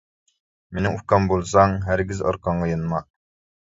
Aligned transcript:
مېنىڭ 0.77 0.97
ئۇكام 1.01 1.29
بولساڭ، 1.33 1.79
ھەرگىز 1.91 2.27
ئارقاڭغا 2.27 2.75
يانما! 2.77 3.09